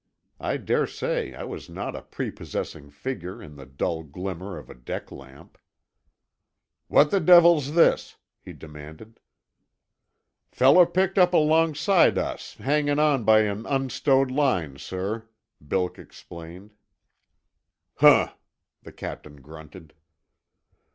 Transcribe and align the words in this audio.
I 0.39 0.57
daresay 0.57 1.35
I 1.35 1.43
was 1.43 1.69
not 1.69 1.95
a 1.95 2.01
prepossessing 2.01 2.89
figure 2.89 3.39
in 3.39 3.55
the 3.55 3.67
dull 3.67 4.01
glimmer 4.01 4.57
of 4.57 4.67
a 4.67 4.73
deck 4.73 5.11
lamp. 5.11 5.59
"What 6.87 7.11
the 7.11 7.19
devil's 7.19 7.75
this?" 7.75 8.15
he 8.41 8.51
demanded. 8.51 9.19
"Feller 10.49 10.87
picked 10.87 11.19
up 11.19 11.35
alongside 11.35 12.17
us, 12.17 12.55
hangin' 12.55 12.97
on 12.97 13.25
by 13.25 13.41
an 13.41 13.67
unstowed 13.67 14.31
line, 14.31 14.79
sir." 14.79 15.29
Bilk 15.61 15.99
explained. 15.99 16.73
"Huh!" 17.97 18.33
the 18.81 18.91
captain 18.91 19.35
grunted. 19.35 19.93